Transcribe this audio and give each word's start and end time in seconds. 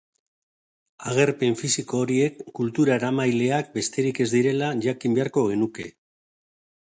Agerpen 1.09 1.57
fisiko 1.59 1.99
horiek 2.05 2.39
kultura-eramaileak 2.59 3.69
besterik 3.77 4.23
ez 4.27 4.29
direla 4.33 4.71
jakin 4.87 5.19
beharko 5.21 5.45
genuke. 5.53 5.89